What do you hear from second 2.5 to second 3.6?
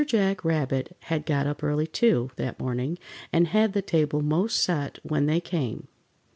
morning, and